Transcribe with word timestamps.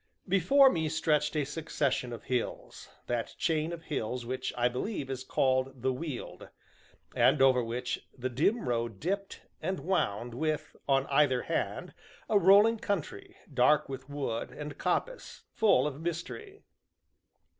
Before 0.27 0.71
me 0.71 0.89
stretched 0.89 1.35
a 1.35 1.45
succession 1.45 2.11
of 2.11 2.23
hills 2.23 2.89
that 3.05 3.35
chain 3.37 3.71
of 3.71 3.83
hills 3.83 4.25
which, 4.25 4.51
I 4.57 4.67
believe, 4.67 5.11
is 5.11 5.23
called 5.23 5.83
the 5.83 5.93
Weald, 5.93 6.49
and 7.15 7.39
over 7.39 7.63
which 7.63 8.07
the 8.17 8.27
dim 8.27 8.67
road 8.67 8.99
dipped, 8.99 9.43
and 9.61 9.79
wound, 9.81 10.33
with, 10.33 10.75
on 10.89 11.05
either 11.05 11.43
hand, 11.43 11.93
a 12.27 12.39
rolling 12.39 12.79
country, 12.79 13.35
dark 13.53 13.89
with 13.89 14.09
wood, 14.09 14.49
and 14.49 14.75
coppice 14.79 15.43
full 15.53 15.85
of 15.85 16.01
mystery. 16.01 16.63